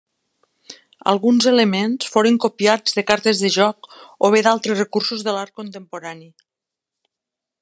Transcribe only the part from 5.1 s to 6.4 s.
de l'art contemporani.